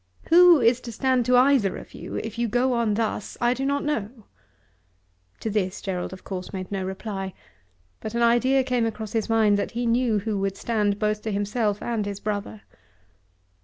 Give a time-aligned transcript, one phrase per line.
[0.29, 3.67] "Who is to stand to either of you if you go on thus I do
[3.67, 4.23] not know."
[5.41, 7.35] To this Gerald of course made no reply,
[7.99, 11.31] but an idea came across his mind that he knew who would stand both to
[11.31, 12.63] himself and his brother.